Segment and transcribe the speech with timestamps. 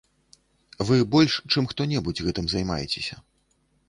[0.89, 3.19] Вы больш, чым хто-небудзь, гэтым займаецеся.